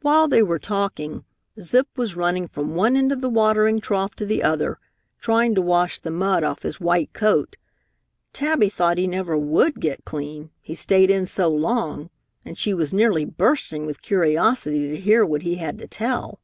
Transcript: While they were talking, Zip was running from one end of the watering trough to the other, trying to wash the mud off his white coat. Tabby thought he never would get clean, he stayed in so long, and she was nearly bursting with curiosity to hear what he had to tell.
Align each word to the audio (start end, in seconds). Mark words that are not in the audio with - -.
While 0.00 0.28
they 0.28 0.44
were 0.44 0.60
talking, 0.60 1.24
Zip 1.60 1.88
was 1.96 2.14
running 2.14 2.46
from 2.46 2.76
one 2.76 2.96
end 2.96 3.10
of 3.10 3.20
the 3.20 3.28
watering 3.28 3.80
trough 3.80 4.14
to 4.14 4.24
the 4.24 4.40
other, 4.44 4.78
trying 5.18 5.56
to 5.56 5.60
wash 5.60 5.98
the 5.98 6.12
mud 6.12 6.44
off 6.44 6.62
his 6.62 6.78
white 6.78 7.12
coat. 7.12 7.56
Tabby 8.32 8.68
thought 8.68 8.96
he 8.96 9.08
never 9.08 9.36
would 9.36 9.80
get 9.80 10.04
clean, 10.04 10.50
he 10.60 10.76
stayed 10.76 11.10
in 11.10 11.26
so 11.26 11.48
long, 11.48 12.10
and 12.44 12.56
she 12.56 12.74
was 12.74 12.94
nearly 12.94 13.24
bursting 13.24 13.86
with 13.86 14.02
curiosity 14.02 14.86
to 14.88 15.00
hear 15.00 15.26
what 15.26 15.42
he 15.42 15.56
had 15.56 15.78
to 15.78 15.88
tell. 15.88 16.38